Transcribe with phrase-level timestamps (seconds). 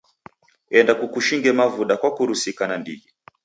[0.77, 3.07] Enda kukushinge mavuda kwakurusika nandighi.